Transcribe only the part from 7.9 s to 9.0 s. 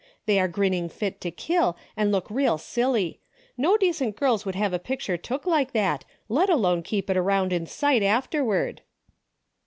afterward."